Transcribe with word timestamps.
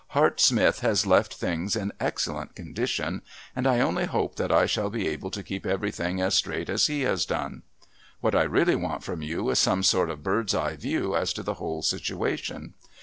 Hart 0.17 0.41
Smith 0.41 0.79
has 0.79 1.05
left 1.05 1.31
things 1.35 1.75
in 1.75 1.91
excellent 1.99 2.55
condition, 2.55 3.21
and 3.55 3.67
I 3.67 3.81
only 3.81 4.05
hope 4.05 4.35
that 4.37 4.51
I 4.51 4.65
shall 4.65 4.89
be 4.89 5.07
able 5.07 5.29
to 5.29 5.43
keep 5.43 5.63
everything 5.63 6.19
as 6.19 6.33
straight 6.33 6.69
as 6.71 6.87
he 6.87 7.01
has 7.01 7.23
done. 7.23 7.61
What 8.19 8.33
I 8.33 8.41
really 8.41 8.73
want 8.75 9.03
from 9.03 9.21
you 9.21 9.51
is 9.51 9.59
some 9.59 9.83
sort 9.83 10.09
of 10.09 10.23
bird's 10.23 10.55
eye 10.55 10.75
view 10.75 11.15
as 11.15 11.33
to 11.33 11.43
the 11.43 11.53
whole 11.61 11.83
situation. 11.83 12.73